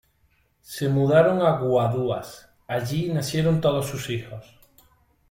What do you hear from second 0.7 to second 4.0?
mudaron a Guaduas, allí nacieron todos